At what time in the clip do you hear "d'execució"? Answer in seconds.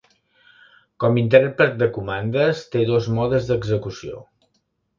3.53-4.27